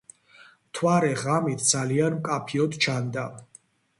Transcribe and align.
მთვარე 0.69 1.11
ღამით 1.25 1.61
ძალიან 1.73 2.17
მკაფიოდ 2.21 2.79
ჩანდა. 2.87 3.29